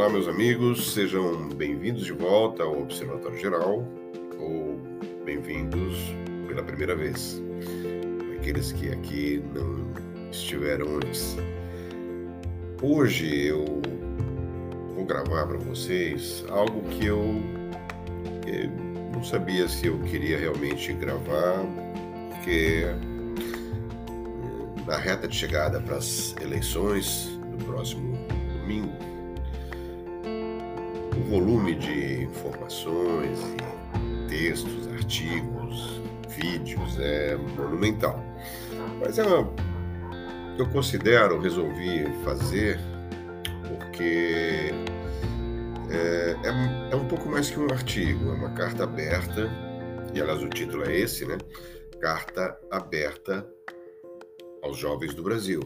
[0.00, 3.86] Olá, meus amigos, sejam bem-vindos de volta ao Observatório Geral
[4.38, 4.80] ou
[5.26, 5.94] bem-vindos
[6.48, 7.38] pela primeira vez,
[8.38, 9.92] aqueles que aqui não
[10.30, 11.36] estiveram antes.
[12.80, 13.82] Hoje eu
[14.94, 17.22] vou gravar para vocês algo que eu,
[18.46, 18.70] eu
[19.12, 21.62] não sabia se eu queria realmente gravar,
[22.30, 22.96] porque eh,
[24.86, 28.16] na reta de chegada para as eleições do próximo
[28.62, 29.09] domingo,
[31.30, 33.38] volume de informações
[34.28, 38.20] textos, artigos, vídeos é monumental.
[38.98, 39.48] Mas é uma,
[40.58, 42.80] eu considero, resolvi fazer
[43.68, 44.72] porque
[45.88, 49.48] é, é, é, um pouco mais que um artigo, é uma carta aberta,
[50.12, 51.38] e aliás o título é esse, né?
[52.00, 53.46] Carta aberta
[54.62, 55.60] aos jovens do Brasil.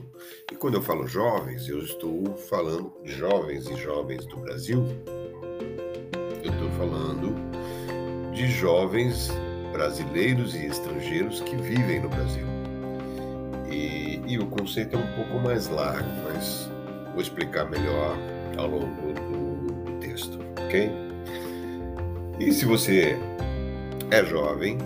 [0.52, 4.84] E quando eu falo jovens, eu estou falando de jovens e jovens do Brasil,
[6.76, 7.34] falando
[8.32, 9.30] de jovens
[9.72, 12.46] brasileiros e estrangeiros que vivem no Brasil.
[13.70, 16.70] E, e o conceito é um pouco mais largo, mas
[17.12, 18.16] vou explicar melhor
[18.56, 20.90] ao longo do, texto, ok?
[22.38, 23.18] E se você
[24.10, 24.78] é jovem,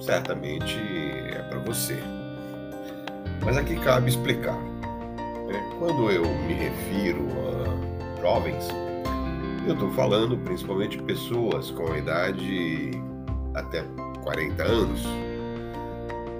[0.00, 0.78] certamente
[1.32, 1.98] é para você.
[3.44, 4.56] Mas aqui cabe explicar.
[5.48, 5.76] Né?
[5.78, 8.68] Quando eu me refiro a jovens,
[9.66, 12.90] eu estou falando principalmente de pessoas com a idade
[13.54, 13.82] até
[14.22, 15.02] 40 anos.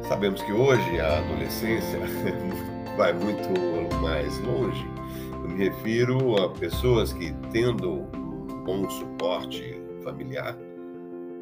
[0.09, 1.99] Sabemos que hoje a adolescência
[2.97, 3.49] vai muito
[4.03, 4.87] mais longe.
[5.43, 10.57] Eu me refiro a pessoas que, tendo um bom suporte familiar,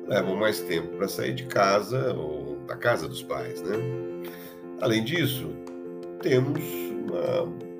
[0.07, 3.77] levam mais tempo para sair de casa ou da casa dos pais, né?
[4.81, 5.49] Além disso,
[6.21, 7.72] temos uma,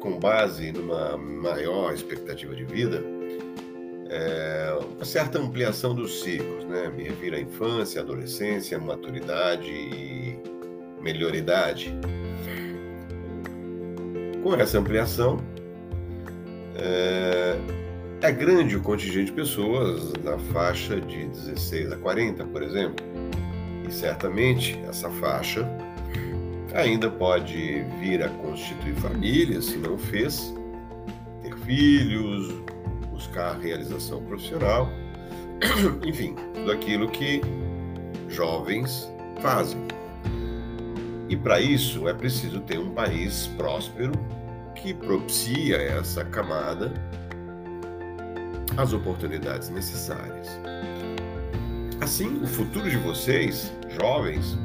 [0.00, 3.04] com base numa maior expectativa de vida,
[4.08, 6.90] é, uma certa ampliação dos ciclos, né?
[6.96, 10.36] Me refiro à infância, adolescência, maturidade e
[11.00, 11.94] melhoridade.
[14.42, 15.38] Com essa ampliação,
[16.74, 17.56] é,
[18.22, 23.04] é grande o contingente de pessoas na faixa de 16 a 40, por exemplo.
[23.86, 25.68] E certamente essa faixa
[26.74, 30.54] ainda pode vir a constituir família, se não fez,
[31.42, 32.54] ter filhos,
[33.10, 34.88] buscar realização profissional,
[36.06, 37.40] enfim, tudo aquilo que
[38.28, 39.10] jovens
[39.40, 39.80] fazem.
[41.28, 44.12] E para isso é preciso ter um país próspero
[44.74, 46.92] que propicia essa camada
[48.76, 50.48] as oportunidades necessárias.
[52.00, 54.56] Assim, o futuro de vocês, jovens,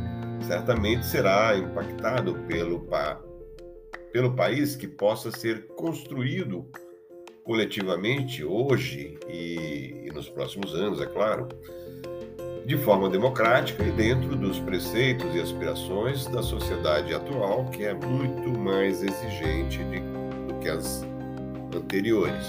[0.45, 3.19] certamente será impactado pelo, pa,
[4.11, 6.65] pelo país que possa ser construído
[7.43, 11.47] coletivamente hoje e, e nos próximos anos, é claro,
[12.65, 18.49] de forma democrática e dentro dos preceitos e aspirações da sociedade atual, que é muito
[18.57, 19.99] mais exigente de,
[20.47, 21.03] do que as
[21.75, 22.45] anteriores.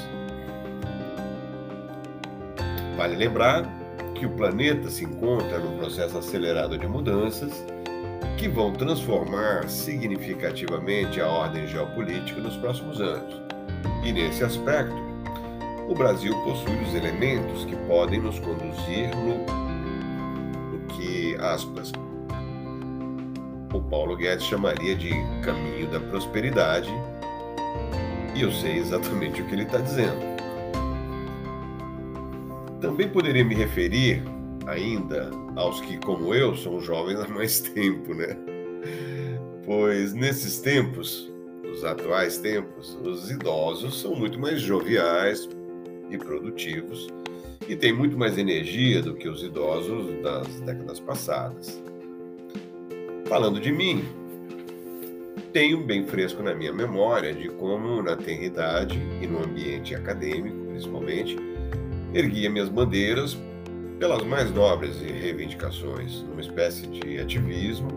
[2.96, 3.70] Vale lembrar
[4.14, 7.66] que o planeta se encontra num processo acelerado de mudanças
[8.36, 13.40] que vão transformar significativamente a ordem geopolítica nos próximos anos.
[14.04, 14.94] E nesse aspecto,
[15.88, 19.38] o Brasil possui os elementos que podem nos conduzir no,
[20.72, 21.92] no que, aspas,
[23.72, 25.10] o Paulo Guedes chamaria de
[25.42, 26.90] caminho da prosperidade,
[28.34, 30.36] e eu sei exatamente o que ele está dizendo.
[32.80, 34.22] Também poderia me referir
[34.66, 38.36] ainda aos que, como eu, são jovens há mais tempo, né?
[39.64, 41.32] Pois nesses tempos,
[41.72, 45.48] os atuais tempos, os idosos são muito mais joviais
[46.10, 47.08] e produtivos
[47.68, 51.82] e têm muito mais energia do que os idosos das décadas passadas.
[53.26, 54.04] Falando de mim,
[55.52, 61.36] tenho bem fresco na minha memória de como, na tenridade e no ambiente acadêmico, principalmente,
[62.14, 63.36] erguia minhas bandeiras
[63.98, 67.88] pelas mais nobres reivindicações, numa espécie de ativismo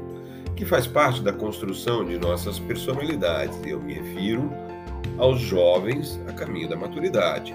[0.55, 3.59] que faz parte da construção de nossas personalidades.
[3.65, 4.51] Eu me refiro
[5.17, 7.53] aos jovens a caminho da maturidade,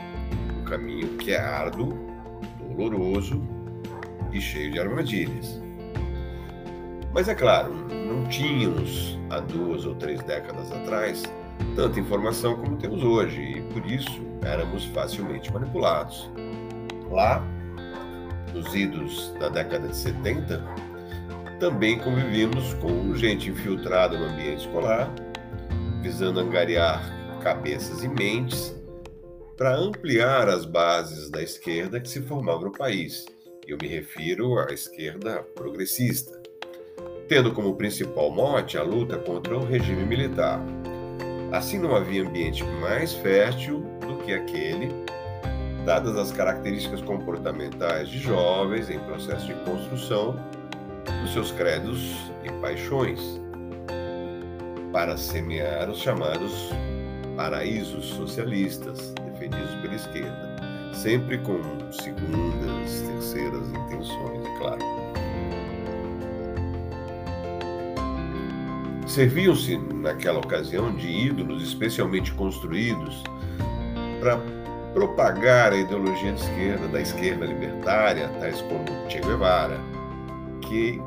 [0.59, 1.99] um caminho que é árduo,
[2.77, 3.43] doloroso
[4.33, 5.61] e cheio de armadilhas.
[7.13, 11.23] Mas é claro, não tínhamos há duas ou três décadas atrás
[11.77, 16.31] tanta informação como temos hoje e por isso éramos facilmente manipulados.
[17.11, 17.45] Lá,
[18.55, 20.63] nos idos da década de 70,
[21.59, 25.13] também convivimos com gente infiltrada no ambiente escolar,
[26.01, 27.03] visando angariar
[27.43, 28.75] cabeças e mentes
[29.57, 33.27] para ampliar as bases da esquerda que se formava no país.
[33.67, 36.41] Eu me refiro à esquerda progressista,
[37.29, 40.61] tendo como principal mote a luta contra o regime militar.
[41.53, 44.89] Assim, não havia ambiente mais fértil do que aquele,
[45.85, 50.37] dadas as características comportamentais de jovens em processo de construção
[51.23, 53.41] dos seus credos e paixões,
[54.93, 56.71] para semear os chamados
[57.37, 60.57] paraísos socialistas defendidos pela esquerda,
[60.95, 61.61] sempre com
[61.93, 65.05] segundas, terceiras intenções, é claro.
[69.07, 73.23] Serviam-se, naquela ocasião, de ídolos especialmente construídos
[74.21, 74.41] para
[74.95, 79.79] propagar a ideologia de esquerda, da esquerda libertária, tais como Che Guevara,
[80.63, 81.03] que,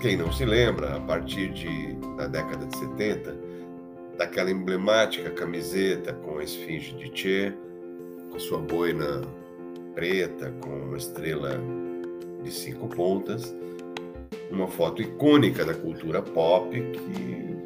[0.00, 3.34] quem não se lembra, a partir de, da década de 70,
[4.18, 7.54] daquela emblemática camiseta com a esfinge de Che,
[8.30, 9.22] com sua boina
[9.94, 11.58] preta com uma estrela
[12.42, 13.56] de cinco pontas,
[14.50, 17.56] uma foto icônica da cultura pop que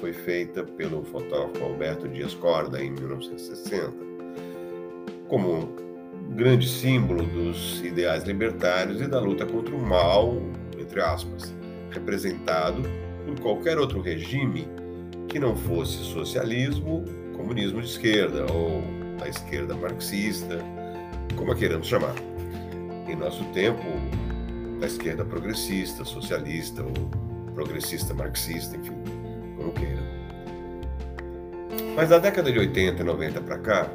[0.00, 4.13] foi feita pelo fotógrafo Alberto Dias Corda em 1960,
[5.28, 5.68] como
[6.30, 10.36] grande símbolo dos ideais libertários e da luta contra o mal,
[10.78, 11.54] entre aspas,
[11.90, 12.82] representado
[13.26, 14.68] por qualquer outro regime
[15.28, 17.04] que não fosse socialismo,
[17.36, 18.82] comunismo de esquerda ou
[19.22, 20.58] a esquerda marxista,
[21.36, 22.14] como a queiramos chamar.
[23.08, 23.82] Em nosso tempo,
[24.80, 26.92] da esquerda progressista, socialista ou
[27.54, 28.94] progressista marxista, enfim,
[29.56, 30.02] como queira.
[31.94, 33.90] Mas da década de 80 e 90 para cá,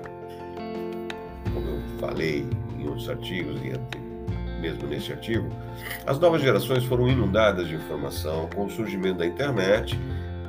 [2.00, 2.46] falei
[2.78, 3.74] em outros artigos e
[4.60, 5.50] mesmo nesse artigo,
[6.06, 9.98] as novas gerações foram inundadas de informação com o surgimento da internet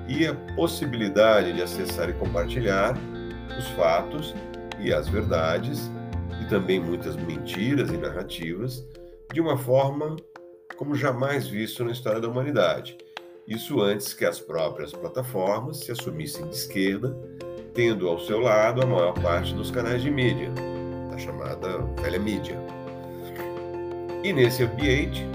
[0.09, 2.99] e a possibilidade de acessar e compartilhar
[3.57, 4.35] os fatos
[4.81, 5.91] e as verdades
[6.43, 8.85] e também muitas mentiras e narrativas
[9.33, 10.17] de uma forma
[10.77, 12.97] como jamais visto na história da humanidade.
[13.47, 17.17] Isso antes que as próprias plataformas se assumissem de esquerda,
[17.75, 20.51] tendo ao seu lado a maior parte dos canais de mídia,
[21.21, 22.57] chamada velha mídia.
[24.25, 25.27] E nesse ambiente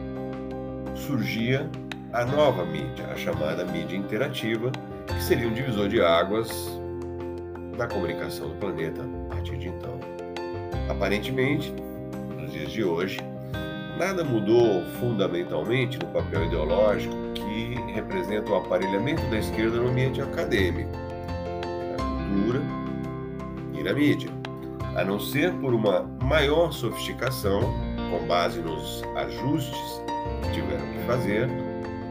[0.96, 1.70] surgia
[2.14, 4.72] a nova mídia, a chamada mídia interativa,
[5.08, 6.50] que seria um divisor de águas
[7.78, 10.00] na comunicação do planeta a partir de então.
[10.90, 11.74] Aparentemente,
[12.40, 13.20] nos dias de hoje,
[13.98, 20.92] nada mudou fundamentalmente no papel ideológico que representa o aparelhamento da esquerda no ambiente acadêmico,
[20.92, 22.62] na cultura
[23.74, 24.30] e na mídia,
[24.96, 27.62] a não ser por uma maior sofisticação,
[28.10, 30.02] com base nos ajustes
[30.42, 31.50] que tiveram que fazer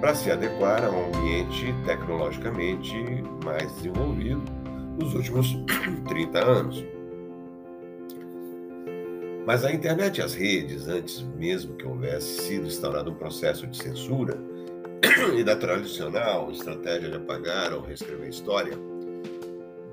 [0.00, 2.94] para se adequar a um ambiente tecnologicamente
[3.42, 4.42] mais desenvolvido
[4.98, 5.56] nos últimos
[6.06, 6.84] 30 anos.
[9.46, 13.76] Mas a internet e as redes, antes mesmo que houvesse sido instaurado um processo de
[13.76, 14.38] censura
[15.36, 18.78] e da tradicional estratégia de apagar ou reescrever a história,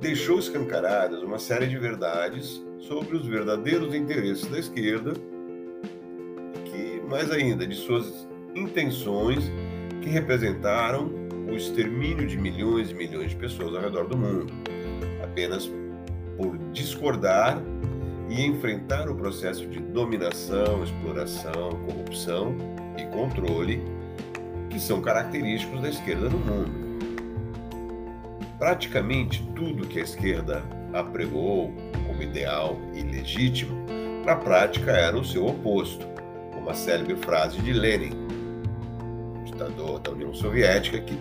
[0.02, 5.14] deixou escancaradas uma série de verdades sobre os verdadeiros interesses da esquerda,
[6.66, 9.52] que mais ainda de suas intenções
[10.02, 11.12] que representaram
[11.50, 14.52] o extermínio de milhões e milhões de pessoas ao redor do mundo,
[15.24, 15.70] apenas
[16.38, 17.62] por discordar
[18.30, 22.56] e enfrentar o processo de dominação, exploração, corrupção
[22.98, 23.82] e controle
[24.70, 26.72] que são característicos da esquerda no mundo.
[28.58, 30.64] Praticamente tudo que a esquerda
[30.94, 31.74] apregou
[32.22, 33.86] ideal e legítimo,
[34.26, 36.06] na prática era o seu oposto,
[36.54, 38.12] como a célebre frase de Lenin,
[39.46, 41.18] ditador da União Soviética, que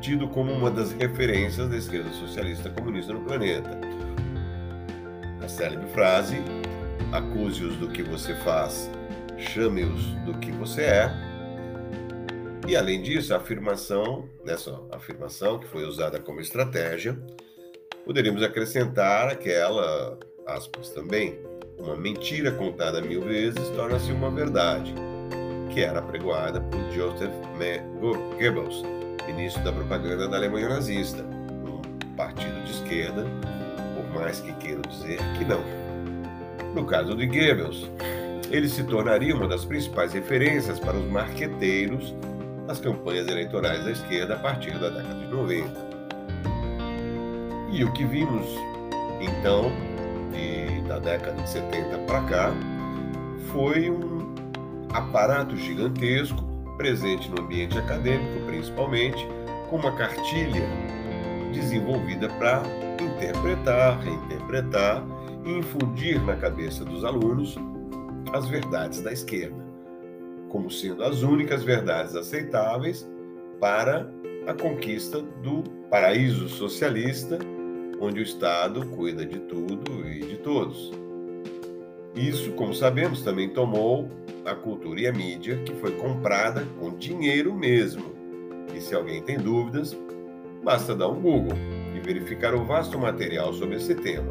[0.00, 3.78] tido como uma das referências da esquerda socialista comunista no planeta
[5.44, 6.36] a célebre frase:
[7.12, 8.90] acuse-os do que você faz,
[9.38, 11.10] chame-os do que você é.
[12.66, 17.16] E além disso, a afirmação, nessa afirmação que foi usada como estratégia,
[18.04, 21.38] poderíamos acrescentar aquela, aspas também,
[21.78, 24.94] uma mentira contada mil vezes torna-se uma verdade,
[25.72, 27.34] que era apregoada por Joseph
[28.00, 28.82] Goebbels,
[29.26, 33.26] ministro da propaganda da Alemanha nazista, um partido de esquerda
[34.14, 35.62] mais que queiram dizer que não.
[36.74, 37.90] No caso de Goebbels,
[38.50, 42.14] ele se tornaria uma das principais referências para os marqueteiros
[42.66, 45.93] das campanhas eleitorais da esquerda a partir da década de 90.
[47.74, 48.46] E o que vimos,
[49.20, 49.72] então,
[50.30, 52.52] de, da década de 70 para cá,
[53.50, 54.32] foi um
[54.92, 56.40] aparato gigantesco,
[56.76, 59.26] presente no ambiente acadêmico principalmente,
[59.68, 60.62] com uma cartilha
[61.52, 62.62] desenvolvida para
[63.02, 65.04] interpretar, reinterpretar
[65.44, 67.56] e infundir na cabeça dos alunos
[68.32, 69.60] as verdades da esquerda,
[70.48, 73.04] como sendo as únicas verdades aceitáveis
[73.58, 74.08] para
[74.46, 77.36] a conquista do paraíso socialista,
[78.04, 80.92] onde o Estado cuida de tudo e de todos.
[82.14, 84.08] Isso, como sabemos, também tomou
[84.44, 88.14] a cultura e a mídia, que foi comprada com dinheiro mesmo.
[88.74, 89.96] E se alguém tem dúvidas,
[90.62, 91.56] basta dar um Google
[91.94, 94.30] e verificar o vasto material sobre esse tema.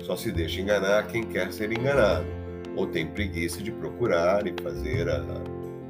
[0.00, 2.26] Só se deixa enganar quem quer ser enganado,
[2.76, 5.24] ou tem preguiça de procurar e fazer a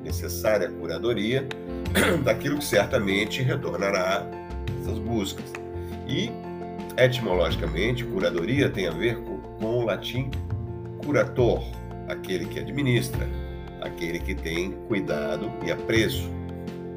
[0.02, 1.46] necessária curadoria
[2.24, 4.26] daquilo que certamente retornará
[4.80, 5.52] essas buscas.
[6.08, 6.30] E,
[6.96, 10.30] etimologicamente, curadoria tem a ver com, com o latim
[11.04, 11.62] curator,
[12.08, 13.28] aquele que administra,
[13.80, 16.30] aquele que tem cuidado e apreço.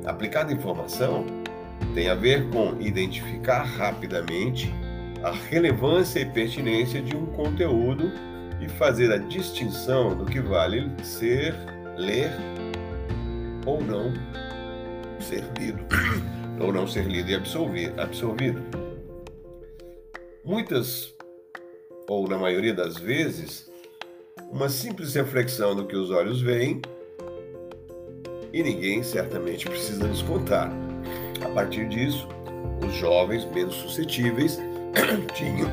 [0.06, 1.26] Aplicada informação
[1.94, 4.74] tem a ver com identificar rapidamente
[5.24, 8.12] a relevância e pertinência de um conteúdo
[8.60, 11.56] e fazer a distinção do que vale ser,
[11.98, 12.32] ler
[13.66, 14.14] ou não
[15.20, 15.86] ser lido,
[16.60, 17.36] ou não ser lido e
[17.98, 18.83] absorvido.
[20.46, 21.14] Muitas,
[22.06, 23.72] ou na maioria das vezes,
[24.52, 26.82] uma simples reflexão do que os olhos veem
[28.52, 30.70] e ninguém certamente precisa nos contar.
[31.46, 32.28] A partir disso,
[32.86, 34.60] os jovens menos suscetíveis
[35.34, 35.70] tinham,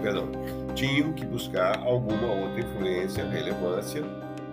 [0.00, 0.30] perdão,
[0.76, 4.04] tinham que buscar alguma outra influência, relevância,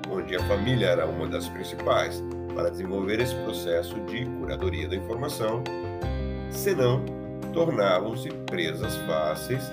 [0.09, 2.23] onde a família era uma das principais
[2.55, 5.63] para desenvolver esse processo de curadoria da informação,
[6.49, 7.05] senão
[7.53, 9.63] tornavam-se presas fáceis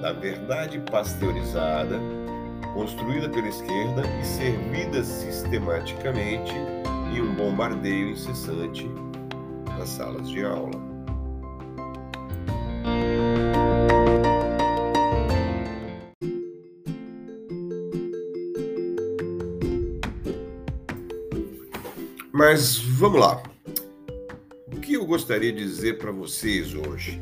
[0.00, 1.98] da verdade pasteurizada
[2.72, 6.54] construída pela esquerda e servida sistematicamente
[7.12, 8.88] em um bombardeio incessante
[9.76, 10.90] nas salas de aula.
[22.32, 23.49] Mas vamos lá.
[25.10, 27.20] Gostaria de dizer para vocês hoje?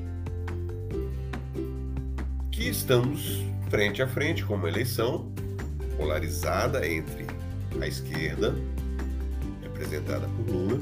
[2.53, 5.33] Que estamos frente a frente com uma eleição
[5.97, 7.27] polarizada entre
[7.81, 8.55] a esquerda,
[9.63, 10.79] representada por Lula,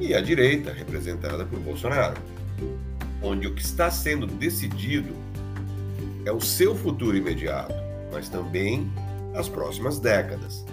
[0.00, 2.20] e a direita, representada por Bolsonaro,
[3.22, 5.14] onde o que está sendo decidido
[6.24, 7.72] é o seu futuro imediato,
[8.12, 8.90] mas também
[9.32, 10.66] as próximas décadas,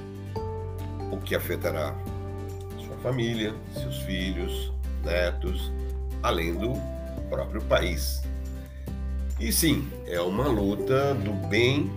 [1.11, 1.95] o que afetará
[2.83, 4.70] sua família, seus filhos,
[5.01, 5.71] netos,
[6.23, 6.73] além do
[7.29, 8.21] próprio país.
[9.39, 11.89] E sim, é uma luta do bem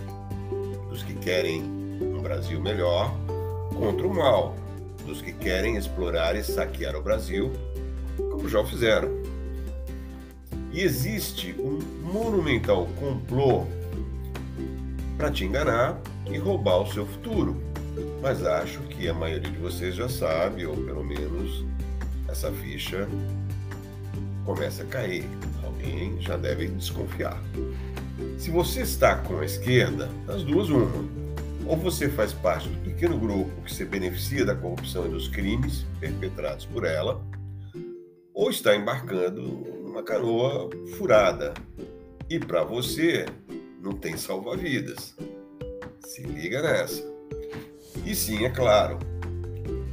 [0.88, 3.14] dos que querem um Brasil melhor
[3.76, 4.54] contra o mal
[5.04, 7.52] dos que querem explorar e saquear o Brasil,
[8.16, 9.10] como já o fizeram.
[10.72, 13.66] E existe um monumental complô
[15.16, 17.62] para te enganar e roubar o seu futuro.
[18.20, 21.64] Mas acho que a maioria de vocês já sabe, ou pelo menos
[22.34, 23.08] essa ficha
[24.44, 25.24] começa a cair
[25.84, 27.40] alguém já deve desconfiar.
[28.38, 30.90] Se você está com a esquerda, das duas, uma.
[31.66, 35.86] Ou você faz parte do pequeno grupo que se beneficia da corrupção e dos crimes
[36.00, 37.24] perpetrados por ela,
[38.34, 39.42] ou está embarcando
[39.82, 41.54] numa canoa furada.
[42.28, 43.26] E para você,
[43.80, 45.14] não tem salva-vidas.
[46.00, 47.02] Se liga nessa.
[48.04, 48.98] E sim, é claro,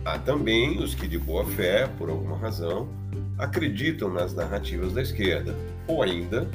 [0.05, 2.87] há também os que de boa fé, por alguma razão,
[3.37, 5.55] acreditam nas narrativas da esquerda,
[5.87, 6.47] ou ainda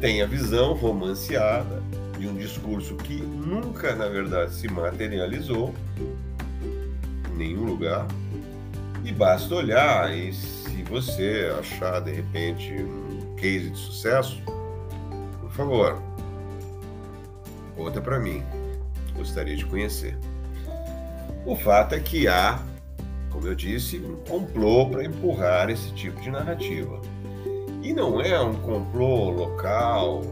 [0.00, 1.82] têm a visão romanceada
[2.18, 5.74] de um discurso que nunca, na verdade, se materializou
[7.32, 8.06] em nenhum lugar.
[9.04, 14.42] E basta olhar, e se você achar de repente um case de sucesso,
[15.40, 16.02] por favor,
[17.76, 18.42] conta para mim.
[19.14, 20.16] Gostaria de conhecer.
[21.46, 22.62] O fato é que há
[23.34, 27.00] como eu disse, um complô para empurrar esse tipo de narrativa.
[27.82, 30.22] E não é um complô local,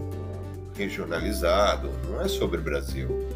[0.76, 3.28] regionalizado, não é sobre o Brasil.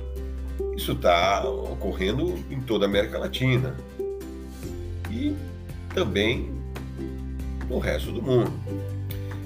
[0.76, 3.74] Isso está ocorrendo em toda a América Latina
[5.10, 5.34] e
[5.92, 6.54] também
[7.68, 8.52] no resto do mundo.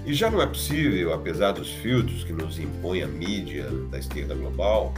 [0.04, 4.34] E já não é possível, apesar dos filtros que nos impõe a mídia da esquerda
[4.34, 4.92] global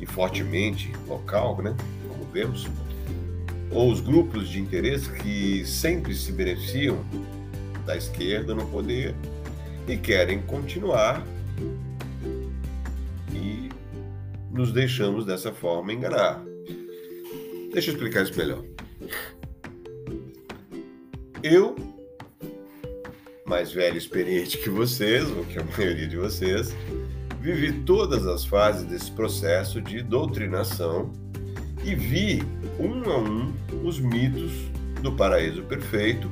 [0.00, 1.76] e fortemente local, né,
[2.38, 2.66] vemos,
[3.72, 7.04] ou os grupos de interesse que sempre se beneficiam
[7.84, 9.14] da esquerda no poder
[9.88, 11.26] e querem continuar
[13.32, 13.68] e
[14.52, 16.42] nos deixamos dessa forma enganar.
[17.72, 18.64] Deixa eu explicar isso melhor.
[21.42, 21.76] Eu,
[23.46, 26.72] mais velho e experiente que vocês, ou que a maioria de vocês,
[27.40, 31.12] vivi todas as fases desse processo de doutrinação
[31.88, 32.42] e vi
[32.78, 33.52] um a um
[33.82, 34.52] os mitos
[35.02, 36.30] do paraíso perfeito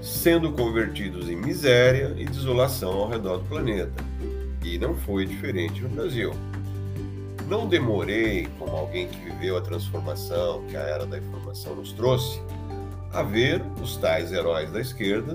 [0.00, 3.92] sendo convertidos em miséria e desolação ao redor do planeta.
[4.62, 6.32] E não foi diferente no Brasil.
[7.48, 12.40] Não demorei, como alguém que viveu a transformação que a era da informação nos trouxe,
[13.12, 15.34] a ver os tais heróis da esquerda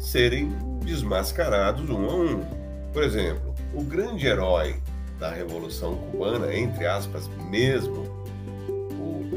[0.00, 0.50] serem
[0.84, 2.44] desmascarados um a um.
[2.92, 4.76] Por exemplo, o grande herói
[5.18, 8.07] da Revolução Cubana, entre aspas, mesmo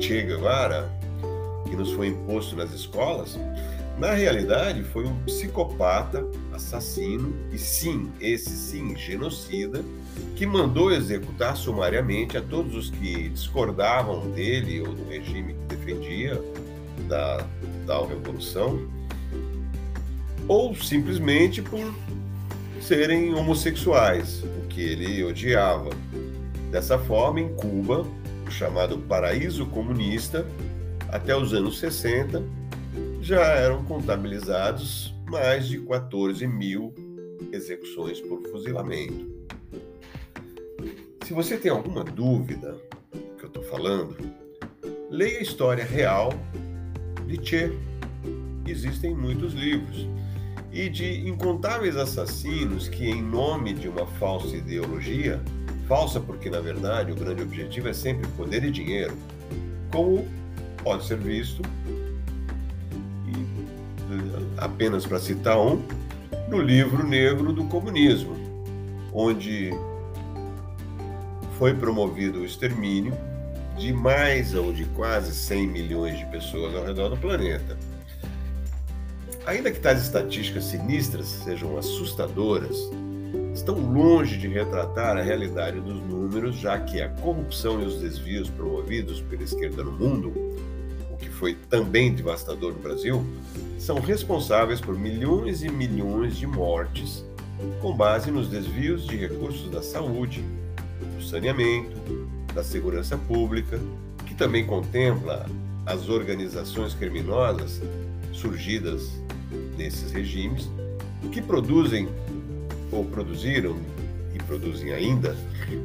[0.01, 0.91] Che Guevara,
[1.69, 3.39] que nos foi imposto nas escolas,
[3.99, 9.85] na realidade foi um psicopata, assassino e sim, esse sim, genocida,
[10.35, 16.41] que mandou executar sumariamente a todos os que discordavam dele ou do regime que defendia
[17.07, 17.45] da
[17.85, 18.81] tal revolução,
[20.47, 21.93] ou simplesmente por
[22.81, 25.91] serem homossexuais, o que ele odiava.
[26.71, 28.07] Dessa forma, em Cuba,
[28.51, 30.45] chamado paraíso comunista,
[31.09, 32.43] até os anos 60,
[33.21, 36.93] já eram contabilizados mais de 14 mil
[37.51, 39.29] execuções por fuzilamento.
[41.25, 42.75] Se você tem alguma dúvida
[43.11, 44.17] do que eu estou falando,
[45.09, 46.33] leia a história real
[47.25, 47.71] de Che.
[48.67, 50.07] Existem muitos livros.
[50.73, 55.41] E de incontáveis assassinos que, em nome de uma falsa ideologia,
[55.87, 59.15] falsa porque na verdade o grande objetivo é sempre poder e dinheiro,
[59.91, 60.27] como
[60.83, 61.61] pode ser visto,
[63.27, 65.81] e apenas para citar um,
[66.47, 68.35] no livro negro do comunismo,
[69.13, 69.71] onde
[71.57, 73.13] foi promovido o extermínio
[73.77, 77.77] de mais ou de quase 100 milhões de pessoas ao redor do planeta.
[79.45, 82.77] Ainda que tais estatísticas sinistras sejam assustadoras,
[83.61, 88.49] estão longe de retratar a realidade dos números, já que a corrupção e os desvios
[88.49, 90.33] promovidos pela esquerda no mundo,
[91.11, 93.23] o que foi também devastador no Brasil,
[93.77, 97.23] são responsáveis por milhões e milhões de mortes
[97.79, 100.43] com base nos desvios de recursos da saúde,
[101.15, 101.95] do saneamento,
[102.55, 103.79] da segurança pública,
[104.25, 105.45] que também contempla
[105.85, 107.79] as organizações criminosas
[108.33, 109.07] surgidas
[109.77, 110.67] nesses regimes,
[111.31, 112.09] que produzem
[112.91, 113.75] ou produziram
[114.33, 115.35] e produzem ainda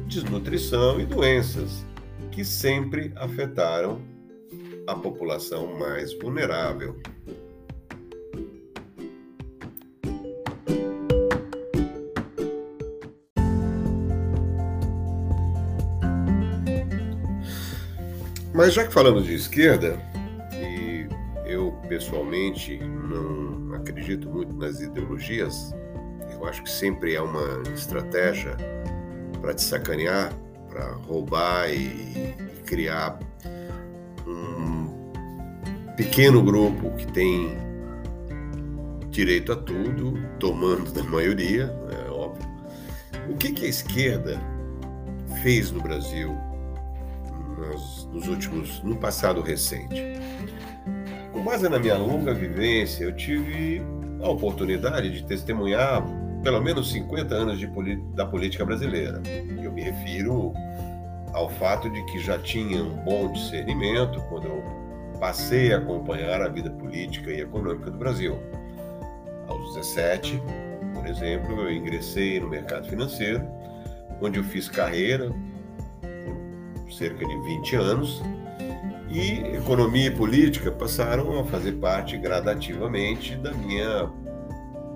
[0.07, 1.85] desnutrição e doenças
[2.31, 4.01] que sempre afetaram
[4.85, 6.95] a população mais vulnerável.
[18.53, 19.99] Mas já que falamos de esquerda,
[20.51, 21.07] e
[21.45, 25.75] eu pessoalmente não acredito muito nas ideologias,
[26.39, 28.55] eu acho que sempre é uma estratégia
[29.41, 30.33] para te sacanear,
[30.69, 32.33] para roubar e
[32.65, 33.19] criar
[34.25, 35.11] um
[35.95, 37.57] pequeno grupo que tem
[39.09, 42.47] direito a tudo, tomando da maioria, é óbvio.
[43.29, 44.39] O que, que a esquerda
[45.41, 46.35] fez no Brasil
[47.57, 49.95] nos, nos últimos, no passado recente.
[51.31, 53.81] Com base na minha longa vivência, eu tive
[54.21, 56.03] a oportunidade de testemunhar
[56.47, 57.59] pelo menos 50 anos
[58.15, 59.21] da política brasileira.
[59.61, 60.53] Eu me refiro
[61.33, 64.63] ao fato de que já tinha um bom discernimento quando eu
[65.19, 68.39] passei a acompanhar a vida política e econômica do Brasil.
[69.49, 70.41] Aos 17,
[70.93, 73.45] por exemplo, eu ingressei no mercado financeiro,
[74.21, 75.29] onde eu fiz carreira
[76.89, 78.23] cerca de 20 anos,
[79.09, 84.09] e economia e política passaram a fazer parte gradativamente da minha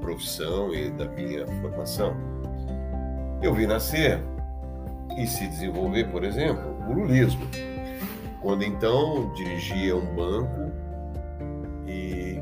[0.01, 2.13] profissão e da minha formação.
[3.41, 4.19] Eu vi nascer
[5.17, 7.47] e se desenvolver, por exemplo, o lulismo,
[8.41, 10.71] quando então dirigia um banco
[11.87, 12.41] e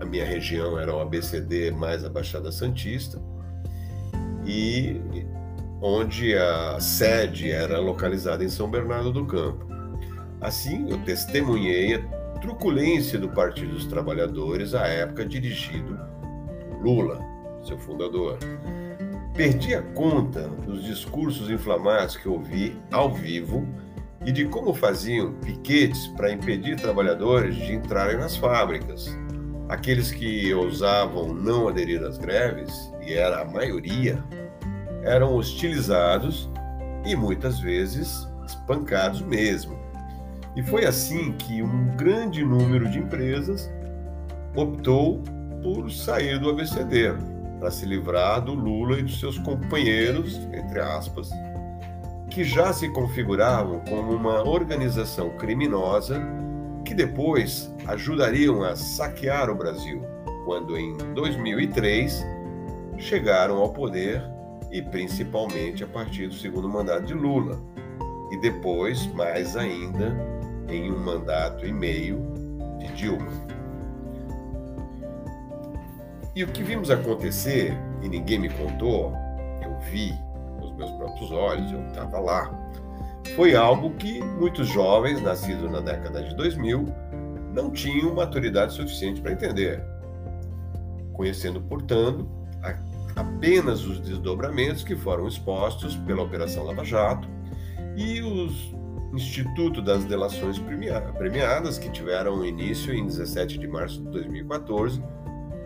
[0.00, 3.20] a minha região era o ABCD mais a Baixada Santista
[4.46, 5.00] e
[5.82, 9.66] onde a sede era localizada em São Bernardo do Campo.
[10.40, 11.98] Assim, eu testemunhei a
[12.40, 15.98] truculência do Partido dos Trabalhadores à época dirigido
[16.80, 17.20] Lula,
[17.62, 18.38] seu fundador.
[19.34, 23.66] Perdi a conta dos discursos inflamados que ouvi ao vivo
[24.24, 29.16] e de como faziam piquetes para impedir trabalhadores de entrarem nas fábricas.
[29.68, 34.22] Aqueles que ousavam não aderir às greves, e era a maioria,
[35.02, 36.50] eram hostilizados
[37.06, 39.78] e muitas vezes espancados mesmo.
[40.56, 43.70] E foi assim que um grande número de empresas
[44.56, 45.22] optou
[45.62, 47.14] por sair do ABCD.
[47.58, 51.28] para se livrar do Lula e dos seus companheiros, entre aspas,
[52.30, 56.18] que já se configuravam como uma organização criminosa
[56.86, 60.02] que depois ajudariam a saquear o Brasil,
[60.46, 62.24] quando em 2003
[62.96, 64.22] chegaram ao poder
[64.70, 67.60] e principalmente a partir do segundo mandato de Lula,
[68.30, 70.16] e depois, mais ainda,
[70.68, 72.32] em um mandato e meio
[72.78, 73.49] de Dilma.
[76.34, 79.12] E o que vimos acontecer, e ninguém me contou,
[79.62, 80.12] eu vi
[80.58, 82.50] com os meus próprios olhos, eu estava lá,
[83.34, 86.86] foi algo que muitos jovens, nascidos na década de 2000,
[87.52, 89.82] não tinham maturidade suficiente para entender.
[91.12, 92.28] Conhecendo, portanto,
[93.16, 97.28] apenas os desdobramentos que foram expostos pela Operação Lava Jato
[97.96, 98.72] e os
[99.12, 100.60] Instituto das Delações
[101.18, 105.02] Premiadas, que tiveram início em 17 de março de 2014,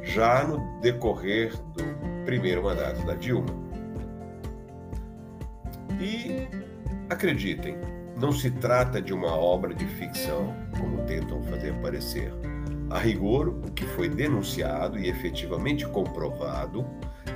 [0.05, 1.85] já no decorrer do
[2.25, 3.55] primeiro mandato da Dilma.
[6.01, 6.47] E
[7.09, 7.79] acreditem,
[8.21, 12.33] não se trata de uma obra de ficção, como tentam fazer parecer.
[12.91, 16.87] A rigor, o que foi denunciado e efetivamente comprovado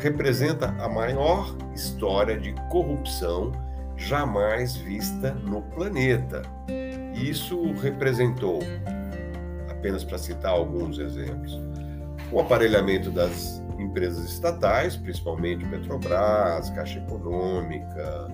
[0.01, 3.53] representa a maior história de corrupção
[3.97, 6.43] jamais vista no planeta.
[7.15, 8.61] Isso representou,
[9.69, 11.59] apenas para citar alguns exemplos,
[12.31, 18.29] o aparelhamento das empresas estatais, principalmente Petrobras, Caixa Econômica,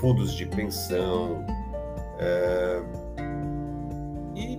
[0.00, 1.44] fundos de pensão,
[2.18, 2.82] é,
[4.34, 4.58] e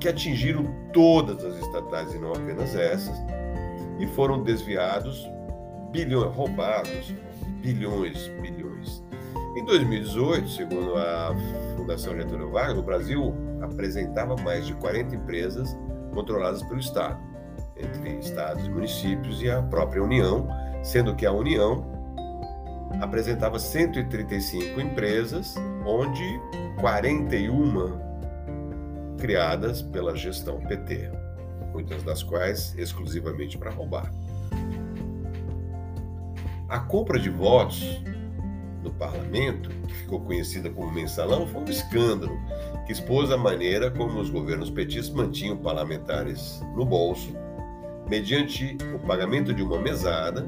[0.00, 3.16] que atingiram todas as estatais e não apenas essas,
[3.98, 5.28] e foram desviados
[5.90, 7.14] bilhões, roubados
[7.60, 9.02] bilhões, bilhões.
[9.56, 11.34] Em 2018, segundo a
[11.76, 15.76] Fundação Getúlio Vargas, o Brasil apresentava mais de 40 empresas
[16.12, 17.20] controladas pelo Estado,
[17.82, 20.48] entre estados e municípios e a própria União,
[20.82, 21.84] sendo que a União
[23.00, 26.40] apresentava 135 empresas, onde
[26.80, 28.12] 41
[29.18, 31.10] criadas pela gestão PT,
[31.72, 34.12] muitas das quais exclusivamente para roubar.
[36.68, 38.02] A compra de votos
[38.82, 42.36] no parlamento, que ficou conhecida como mensalão, foi um escândalo
[42.86, 47.32] que expôs a maneira como os governos petistas mantinham parlamentares no bolso,
[48.12, 50.44] mediante o pagamento de uma mesada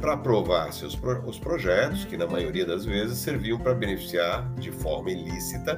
[0.00, 4.72] para aprovar seus pro os projetos, que na maioria das vezes serviam para beneficiar de
[4.72, 5.76] forma ilícita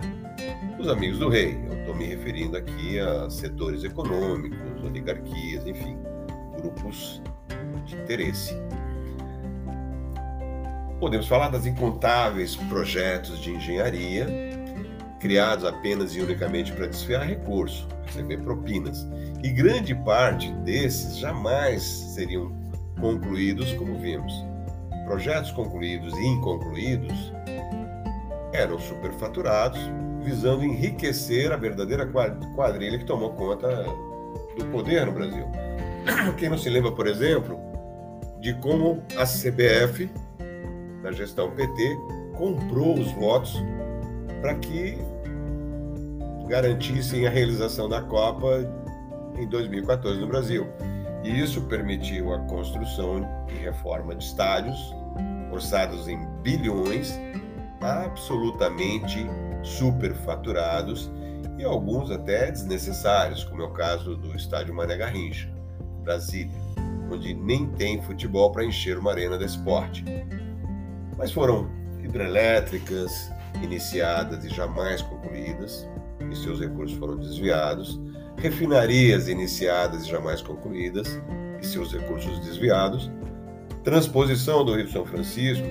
[0.78, 1.58] os amigos do rei.
[1.66, 5.98] Eu estou me referindo aqui a setores econômicos, oligarquias, enfim,
[6.56, 7.20] grupos
[7.84, 8.54] de interesse.
[11.00, 14.28] Podemos falar das incontáveis projetos de engenharia
[15.18, 19.06] criados apenas e unicamente para desfiar recursos, receber propinas.
[19.42, 22.52] E grande parte desses jamais seriam
[23.00, 24.32] concluídos, como vimos.
[25.04, 27.32] Projetos concluídos e inconcluídos
[28.52, 29.80] eram superfaturados,
[30.22, 32.06] visando enriquecer a verdadeira
[32.54, 33.68] quadrilha que tomou conta
[34.56, 35.46] do poder no Brasil.
[36.38, 37.58] Quem não se lembra, por exemplo,
[38.40, 40.08] de como a CBF
[41.04, 41.96] na gestão PT,
[42.34, 43.62] comprou os votos
[44.40, 44.98] para que
[46.46, 48.60] garantissem a realização da Copa
[49.36, 50.66] em 2014 no Brasil.
[51.22, 54.78] E isso permitiu a construção e reforma de estádios
[55.50, 57.18] orçados em bilhões,
[57.80, 59.26] absolutamente
[59.62, 61.10] superfaturados
[61.58, 65.48] e alguns até desnecessários, como é o caso do estádio Mané Garrincha,
[66.02, 66.52] Brasília,
[67.10, 70.04] onde nem tem futebol para encher uma arena de esporte.
[71.16, 71.70] Mas foram
[72.02, 73.30] hidrelétricas
[73.62, 75.88] iniciadas e jamais concluídas,
[76.30, 78.00] e seus recursos foram desviados,
[78.36, 81.20] refinarias iniciadas e jamais concluídas,
[81.60, 83.10] e seus recursos desviados,
[83.82, 85.66] transposição do Rio São Francisco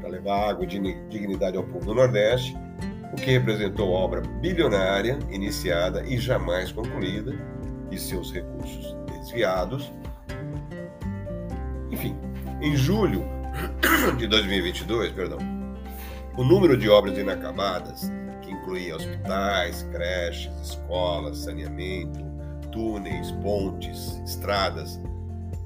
[0.00, 0.66] para levar água e
[1.08, 2.56] dignidade ao povo do Nordeste,
[3.12, 7.34] o que representou obra bilionária iniciada e jamais concluída,
[7.90, 9.92] e seus recursos desviados.
[11.90, 12.16] Enfim,
[12.60, 13.24] em julho
[14.16, 15.38] de 2022, perdão,
[16.36, 18.10] o número de obras inacabadas,
[18.70, 22.20] incluía hospitais, creches, escolas, saneamento,
[22.70, 25.00] túneis, pontes, estradas,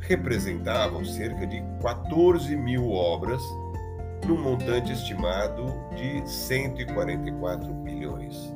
[0.01, 3.43] representavam cerca de 14 mil obras,
[4.27, 8.55] num montante estimado de 144 bilhões.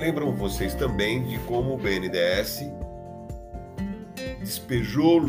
[0.00, 2.64] Lembram vocês também de como o BNDES
[4.40, 5.20] despejou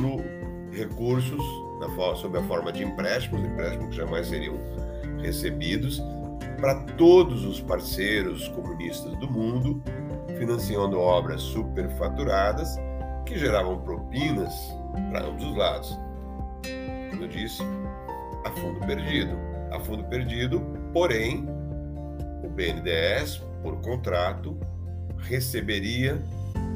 [0.72, 1.44] recursos
[2.16, 4.58] sob a forma de empréstimos, empréstimos que jamais seriam
[5.22, 6.02] recebidos,
[6.60, 9.82] para todos os parceiros comunistas do mundo,
[10.38, 12.78] financiando obras superfaturadas
[13.26, 14.54] que geravam propinas
[15.12, 16.00] para ambos os lados.
[17.10, 17.64] Como eu disse,
[18.46, 19.38] a fundo perdido.
[19.72, 21.48] A fundo perdido, porém,
[22.44, 24.58] o BNDES, por contrato,
[25.20, 26.20] receberia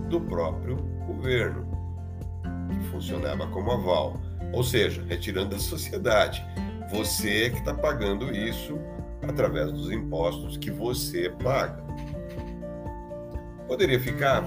[0.10, 0.76] do próprio
[1.08, 1.66] governo,
[2.70, 4.20] que funcionava como aval,
[4.52, 6.46] ou seja, retirando da sociedade.
[6.90, 8.80] Você que está pagando isso
[9.28, 11.84] através dos impostos que você paga.
[13.68, 14.44] Poderia ficar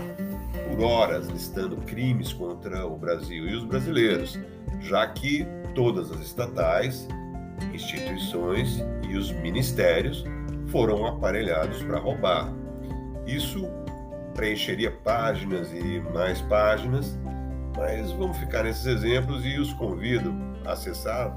[0.68, 4.38] por horas listando crimes contra o Brasil e os brasileiros,
[4.80, 7.08] já que todas as estatais,
[7.72, 10.24] instituições e os ministérios
[10.68, 12.52] foram aparelhados para roubar.
[13.26, 13.66] Isso
[14.34, 17.18] preencheria páginas e mais páginas,
[17.76, 21.36] mas vamos ficar nesses exemplos e os convido a acessar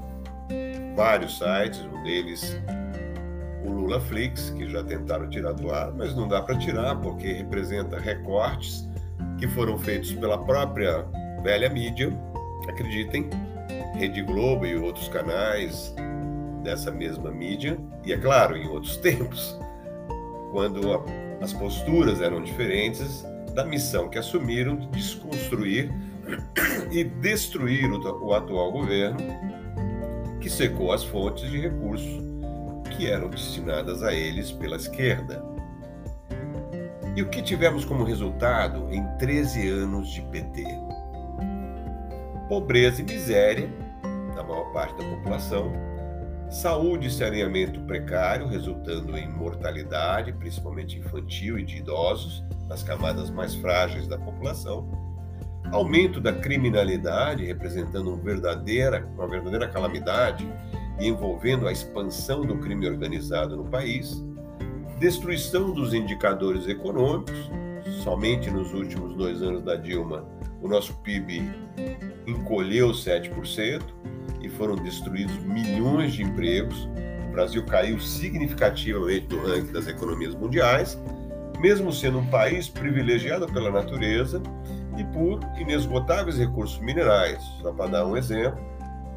[0.94, 2.60] vários sites, um deles
[3.64, 7.98] o LulaFlix, que já tentaram tirar do ar, mas não dá para tirar porque representa
[7.98, 8.88] recortes
[9.38, 11.06] que foram feitos pela própria
[11.42, 12.12] velha mídia,
[12.68, 13.28] acreditem,
[13.94, 15.94] Rede Globo e outros canais
[16.62, 19.58] dessa mesma mídia, e é claro, em outros tempos,
[20.52, 21.04] quando a,
[21.42, 23.24] as posturas eram diferentes
[23.54, 25.90] da missão que assumiram de desconstruir
[26.90, 29.18] e destruir o, o atual governo,
[30.40, 32.22] que secou as fontes de recursos
[32.96, 35.44] que eram destinadas a eles pela esquerda.
[37.16, 40.64] E o que tivemos como resultado em 13 anos de PT?
[42.48, 43.68] Pobreza e miséria
[44.34, 45.72] da maior parte da população,
[46.50, 53.54] saúde e saneamento precário, resultando em mortalidade, principalmente infantil e de idosos, nas camadas mais
[53.54, 54.88] frágeis da população,
[55.72, 60.46] aumento da criminalidade, representando uma verdadeira, uma verdadeira calamidade
[60.98, 64.24] e envolvendo a expansão do crime organizado no país,
[64.98, 67.50] destruição dos indicadores econômicos,
[68.02, 70.26] somente nos últimos dois anos da Dilma
[70.60, 71.50] o nosso PIB
[72.26, 73.82] encolheu 7%
[74.42, 76.88] e foram destruídos milhões de empregos.
[77.28, 80.98] O Brasil caiu significativamente do ranking das economias mundiais,
[81.58, 84.42] mesmo sendo um país privilegiado pela natureza
[85.00, 87.42] e por inesgotáveis recursos minerais.
[87.62, 88.60] Só para dar um exemplo,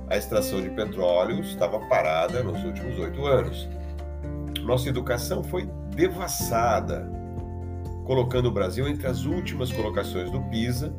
[0.10, 3.70] a extração de petróleo estava parada nos últimos oito anos.
[4.62, 7.12] Nossa educação foi devassada,
[8.06, 10.94] colocando o Brasil entre as últimas colocações do PISA,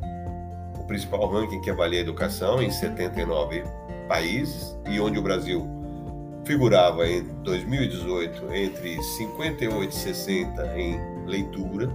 [0.77, 3.63] o principal ranking que avalia a educação em 79
[4.07, 5.67] países, e onde o Brasil
[6.45, 11.89] figurava em 2018 entre 58 e 60 em leitura,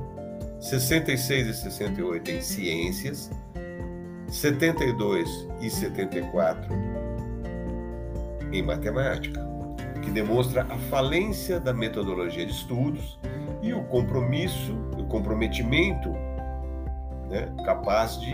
[0.61, 3.31] 66 e 68 em ciências,
[4.29, 6.69] 72 e 74
[8.53, 9.41] em matemática,
[10.03, 13.19] que demonstra a falência da metodologia de estudos
[13.63, 16.11] e o compromisso, o comprometimento
[17.29, 18.33] né, capaz de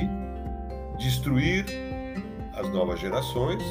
[0.98, 1.64] destruir
[2.54, 3.62] as novas gerações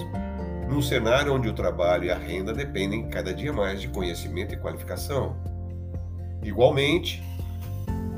[0.70, 4.58] num cenário onde o trabalho e a renda dependem cada dia mais de conhecimento e
[4.58, 5.36] qualificação.
[6.42, 7.24] Igualmente,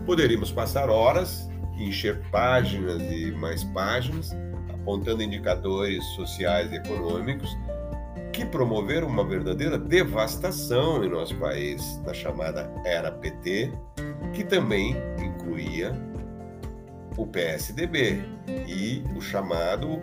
[0.07, 4.33] poderíamos passar horas e encher páginas e mais páginas
[4.73, 7.55] apontando indicadores sociais e econômicos
[8.31, 13.73] que promoveram uma verdadeira devastação em nosso país, na chamada Era PT,
[14.33, 15.91] que também incluía
[17.17, 18.23] o PSDB
[18.65, 19.99] e o chamado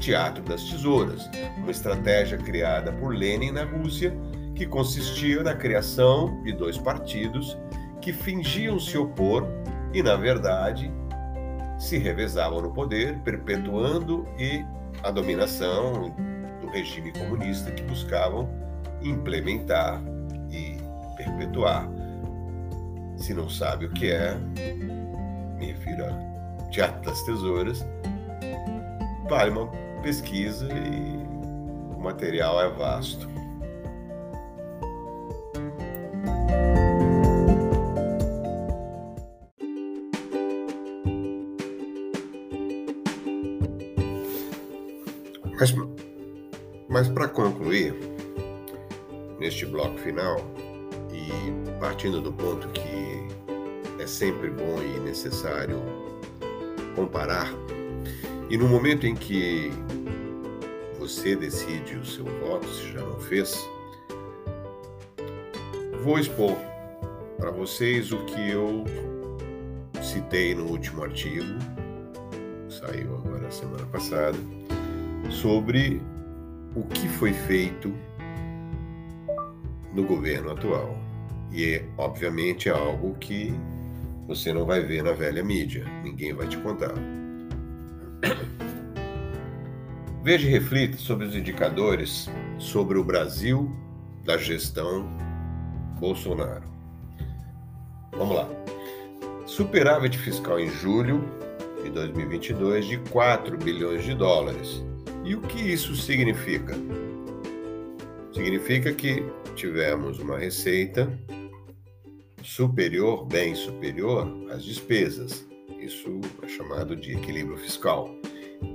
[0.00, 4.12] Teatro das Tesouras, uma estratégia criada por Lenin na Rússia
[4.56, 7.56] que consistia na criação de dois partidos
[8.00, 9.46] que fingiam se opor
[9.92, 10.92] e, na verdade,
[11.78, 14.64] se revezavam no poder, perpetuando e
[15.02, 16.14] a dominação
[16.60, 18.48] do regime comunista que buscavam
[19.02, 20.02] implementar
[20.50, 20.76] e
[21.16, 21.88] perpetuar.
[23.16, 24.34] Se não sabe o que é,
[25.58, 27.86] me refiro a Teatro das Tesouras,
[29.28, 29.66] vale uma
[30.02, 33.28] pesquisa e o material é vasto.
[46.96, 47.94] Mas para concluir,
[49.38, 50.38] neste bloco final,
[51.12, 55.78] e partindo do ponto que é sempre bom e necessário
[56.94, 57.52] comparar,
[58.48, 59.70] e no momento em que
[60.98, 63.68] você decide o seu voto, se já não fez,
[66.02, 66.56] vou expor
[67.36, 68.84] para vocês o que eu
[70.02, 71.58] citei no último artigo,
[72.70, 74.38] saiu agora semana passada,
[75.28, 76.00] sobre
[76.76, 77.92] o que foi feito
[79.94, 80.96] no governo atual.
[81.50, 83.54] E, obviamente, é algo que
[84.26, 86.92] você não vai ver na velha mídia, ninguém vai te contar.
[90.22, 93.70] Veja e reflita sobre os indicadores sobre o Brasil
[94.24, 95.08] da gestão
[95.98, 96.64] Bolsonaro.
[98.12, 98.48] Vamos lá.
[99.46, 101.24] Superávit fiscal em julho
[101.82, 104.82] de 2022 de 4 bilhões de dólares.
[105.26, 106.72] E o que isso significa?
[108.32, 109.24] Significa que
[109.56, 111.12] tivemos uma receita
[112.44, 115.44] superior, bem superior às despesas.
[115.80, 118.08] Isso é chamado de equilíbrio fiscal.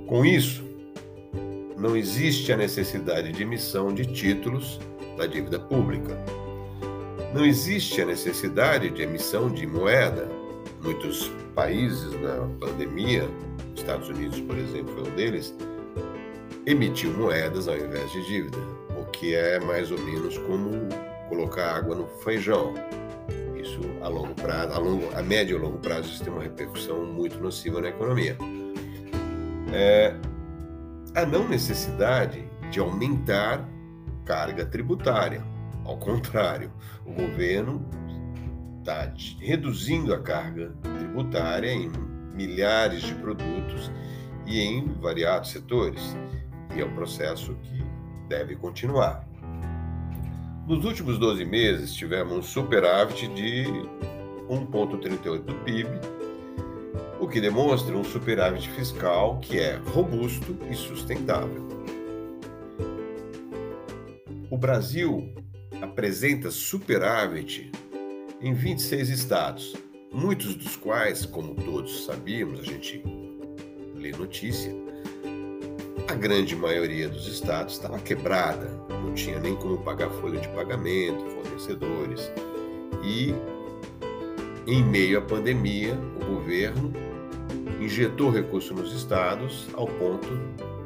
[0.06, 0.62] Com isso,
[1.78, 4.78] não existe a necessidade de emissão de títulos
[5.16, 6.14] da dívida pública.
[7.34, 10.28] Não existe a necessidade de emissão de moeda.
[10.82, 13.26] Muitos países na pandemia,
[13.74, 15.54] Estados Unidos, por exemplo, foi um deles,
[16.66, 18.58] emitiu moedas ao invés de dívida,
[19.00, 20.70] o que é mais ou menos como
[21.28, 22.74] colocar água no feijão.
[23.56, 27.04] Isso a longo prazo, a, longo, a médio e longo prazo, isso tem uma repercussão
[27.04, 28.36] muito nociva na economia.
[29.72, 30.14] É,
[31.14, 33.68] a não necessidade de aumentar
[34.24, 35.42] carga tributária.
[35.84, 36.70] Ao contrário,
[37.04, 37.84] o governo
[38.78, 41.90] está reduzindo a carga tributária em
[42.34, 43.90] milhares de produtos
[44.46, 46.16] e em variados setores.
[46.74, 47.84] E é um processo que
[48.28, 49.26] deve continuar.
[50.66, 53.64] Nos últimos 12 meses, tivemos um superávit de
[54.48, 55.90] 1,38 do PIB,
[57.20, 61.68] o que demonstra um superávit fiscal que é robusto e sustentável.
[64.50, 65.34] O Brasil
[65.80, 67.70] apresenta superávit
[68.40, 69.74] em 26 estados,
[70.12, 73.02] muitos dos quais, como todos sabíamos, a gente
[73.94, 74.74] lê notícia,
[76.12, 81.24] a grande maioria dos estados estava quebrada, não tinha nem como pagar folha de pagamento,
[81.30, 82.30] fornecedores.
[83.02, 83.34] E,
[84.66, 86.92] em meio à pandemia, o governo
[87.80, 90.28] injetou recursos nos estados ao ponto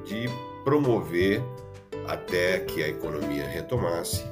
[0.04, 0.28] de
[0.62, 1.42] promover,
[2.06, 4.24] até que a economia retomasse,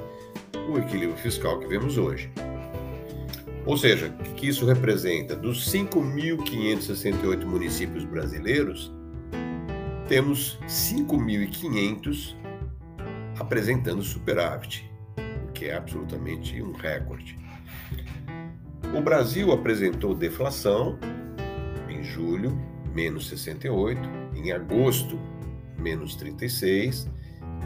[0.69, 2.31] o equilíbrio fiscal que vemos hoje.
[3.67, 5.35] Ou seja, o que isso representa?
[5.35, 8.94] Dos 5.568 municípios brasileiros,
[10.09, 12.37] temos 5.500
[13.38, 14.90] apresentando superávit,
[15.49, 17.38] o que é absolutamente um recorde.
[18.97, 20.99] O Brasil apresentou deflação
[21.88, 22.57] em julho,
[22.95, 24.01] menos 68,
[24.37, 25.19] em agosto,
[25.79, 27.11] menos 36,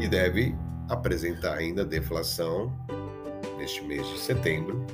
[0.00, 0.54] e deve
[0.88, 2.72] apresentar ainda deflação
[3.58, 4.86] neste mês de setembro,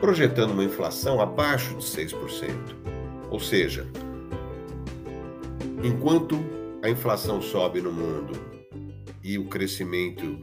[0.00, 2.50] projetando uma inflação abaixo de 6%.
[3.30, 3.86] Ou seja,
[5.82, 6.38] enquanto
[6.82, 8.32] a inflação sobe no mundo
[9.22, 10.38] e o crescimento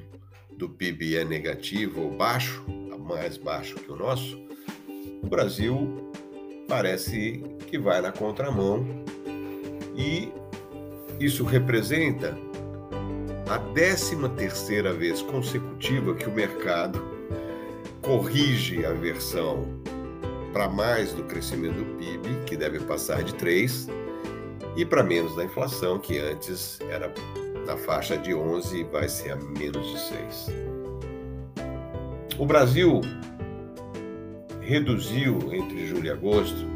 [0.57, 2.65] do PIB é negativo ou baixo,
[3.07, 4.37] mais baixo que o nosso,
[5.23, 6.11] o Brasil
[6.67, 8.85] parece que vai na contramão
[9.95, 10.29] e
[11.19, 12.37] isso representa
[13.49, 17.01] a 13 terceira vez consecutiva que o mercado
[18.01, 19.65] corrige a versão
[20.51, 23.87] para mais do crescimento do PIB, que deve passar de 3,
[24.77, 27.11] e para menos da inflação, que antes era
[27.65, 30.47] na faixa de 11 e vai ser a menos de 6.
[32.37, 33.01] O Brasil
[34.61, 36.67] reduziu entre julho e agosto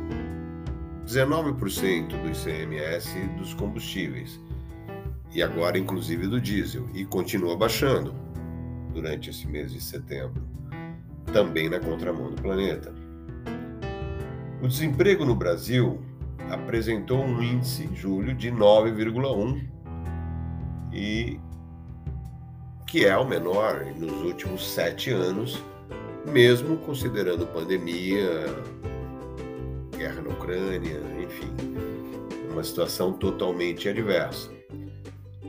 [1.06, 4.42] 19% do ICMS dos combustíveis
[5.32, 8.16] e agora inclusive do diesel e continua baixando
[8.94, 10.42] durante esse mês de setembro,
[11.32, 12.94] também na contramão do planeta.
[14.62, 16.02] O desemprego no Brasil
[16.52, 19.68] apresentou um índice em julho de 9,1
[20.94, 21.40] e
[22.88, 25.64] que é o menor nos últimos sete anos
[26.26, 28.46] mesmo considerando pandemia,
[29.98, 31.52] guerra na Ucrânia, enfim,
[32.52, 34.52] uma situação totalmente adversa.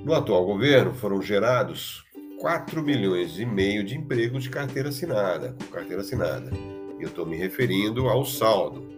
[0.05, 2.05] No atual governo foram gerados
[2.41, 6.51] 4 milhões e meio de empregos de carteira assinada, com carteira assinada.
[6.99, 8.89] Eu estou me referindo ao saldo,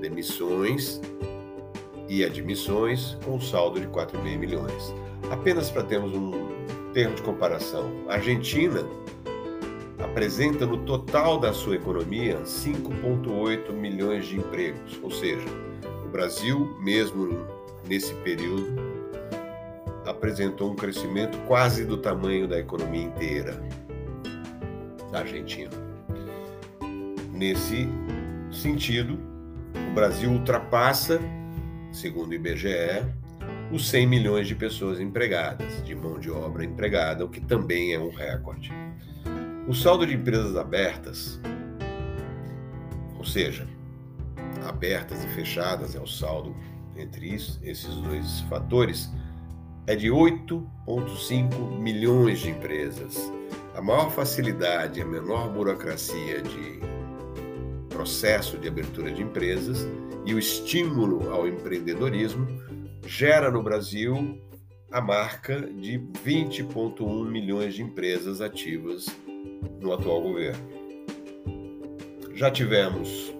[0.00, 1.00] demissões
[2.12, 4.94] e admissões com saldo de 4,5 milhões.
[5.30, 6.30] Apenas para termos um
[6.92, 8.84] termo de comparação, a Argentina
[9.98, 15.48] apresenta no total da sua economia 5,8 milhões de empregos, ou seja,
[16.04, 17.46] o Brasil, mesmo
[17.88, 18.76] nesse período,
[20.04, 23.58] apresentou um crescimento quase do tamanho da economia inteira
[25.10, 25.70] da Argentina.
[27.32, 27.88] Nesse
[28.50, 29.18] sentido,
[29.90, 31.18] o Brasil ultrapassa,
[31.92, 33.04] segundo o IBGE,
[33.70, 37.98] os 100 milhões de pessoas empregadas, de mão de obra empregada, o que também é
[37.98, 38.72] um recorde.
[39.66, 41.40] O saldo de empresas abertas,
[43.16, 43.66] ou seja,
[44.66, 46.54] abertas e fechadas é o saldo
[46.96, 49.10] entre isso, esses dois fatores
[49.86, 53.32] é de 8,5 milhões de empresas.
[53.74, 56.80] A maior facilidade, a menor burocracia de
[57.92, 59.86] processo de abertura de empresas
[60.24, 62.46] e o estímulo ao empreendedorismo
[63.06, 64.40] gera no Brasil
[64.90, 69.06] a marca de 20,1 milhões de empresas ativas
[69.80, 70.62] no atual governo.
[72.34, 73.32] Já tivemos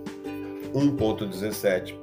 [0.74, 1.94] 1,17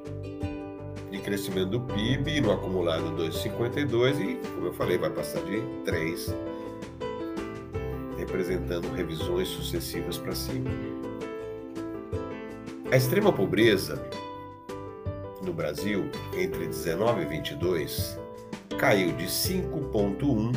[1.10, 6.34] de crescimento do PIB no acumulado 2,52 e, como eu falei, vai passar de 3,
[8.16, 10.70] representando revisões sucessivas para cima.
[12.92, 14.04] A extrema pobreza
[15.44, 18.18] no Brasil entre 19 e 22
[18.80, 20.50] caiu de 5,1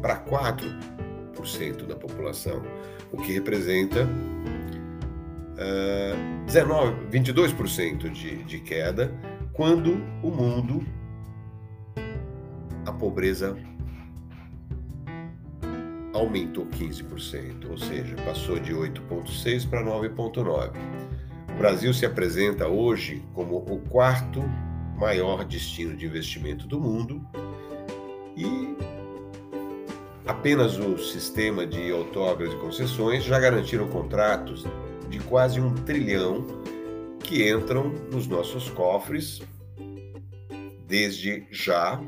[0.00, 2.62] para 4% da população,
[3.12, 4.08] o que representa
[5.58, 9.12] uh, 19, 22% de, de queda,
[9.52, 10.82] quando o mundo,
[12.86, 13.58] a pobreza
[16.14, 21.11] aumentou 15%, ou seja, passou de 8,6 para 9,9.
[21.54, 24.42] O Brasil se apresenta hoje como o quarto
[24.96, 27.24] maior destino de investimento do mundo
[28.36, 28.76] e
[30.26, 34.64] apenas o sistema de autógrafos e concessões já garantiram contratos
[35.08, 36.46] de quase um trilhão
[37.20, 39.40] que entram nos nossos cofres
[40.86, 42.00] desde já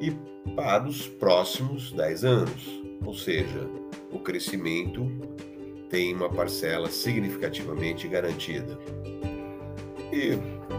[0.00, 0.10] e
[0.54, 2.82] para os próximos 10 anos.
[3.04, 3.68] Ou seja,
[4.10, 5.06] o crescimento
[5.94, 8.76] tem uma parcela significativamente garantida.
[10.12, 10.36] E,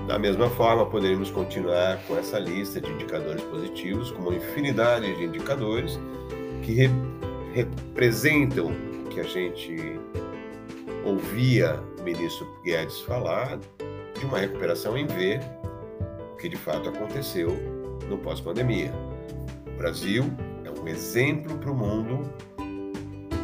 [0.07, 5.23] da mesma forma, poderíamos continuar com essa lista de indicadores positivos, com uma infinidade de
[5.23, 5.97] indicadores
[6.63, 6.89] que re
[7.53, 8.73] representam
[9.05, 9.97] o que a gente
[11.05, 13.57] ouvia o ministro Guedes falar
[14.19, 15.39] de uma recuperação em V,
[16.33, 17.55] o que de fato aconteceu
[18.09, 18.91] no pós-pandemia.
[19.65, 20.25] O Brasil
[20.65, 22.29] é um exemplo para o mundo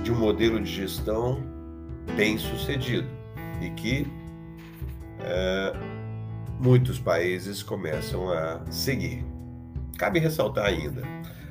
[0.03, 1.50] de um modelo de gestão
[2.15, 3.07] bem sucedido
[3.61, 4.07] e que
[5.19, 5.73] é,
[6.59, 9.25] muitos países começam a seguir.
[9.97, 11.03] Cabe ressaltar ainda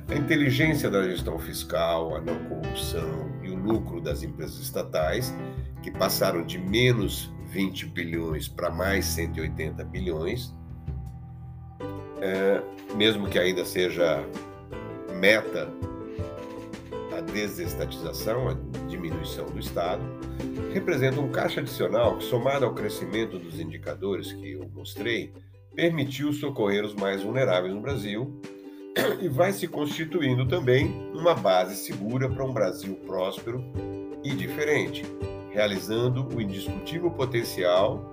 [0.09, 5.33] a inteligência da gestão fiscal, a não corrupção e o lucro das empresas estatais,
[5.81, 10.53] que passaram de menos 20 bilhões para mais 180 bilhões,
[12.19, 12.61] é,
[12.95, 14.23] mesmo que ainda seja
[15.19, 15.71] meta
[17.15, 18.53] a desestatização, a
[18.87, 20.03] diminuição do Estado,
[20.73, 25.33] representa um caixa adicional que, somado ao crescimento dos indicadores que eu mostrei,
[25.75, 28.39] permitiu socorrer os mais vulneráveis no Brasil
[29.21, 33.63] e vai se constituindo também uma base segura para um Brasil próspero
[34.23, 35.03] e diferente,
[35.51, 38.11] realizando o indiscutível potencial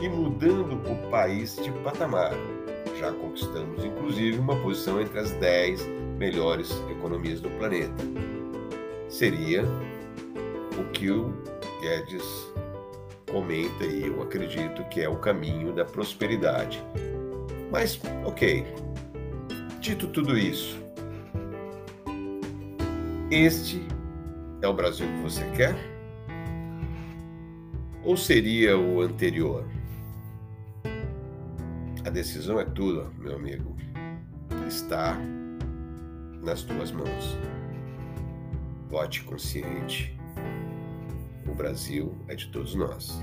[0.00, 2.32] e mudando o país de patamar.
[2.98, 5.86] Já conquistamos, inclusive, uma posição entre as 10
[6.16, 8.02] melhores economias do planeta.
[9.08, 9.64] Seria
[10.78, 11.32] o que o
[11.80, 12.24] Guedes
[13.30, 16.82] comenta e eu acredito que é o caminho da prosperidade.
[17.70, 18.64] Mas, ok,
[19.80, 20.78] dito tudo isso,
[23.30, 23.86] este
[24.62, 25.76] é o Brasil que você quer?
[28.04, 29.66] Ou seria o anterior?
[32.04, 33.76] A decisão é tua, meu amigo.
[34.68, 35.18] Está
[36.46, 37.36] nas tuas mãos.
[38.88, 40.16] Vote consciente.
[41.44, 43.20] O Brasil é de todos nós.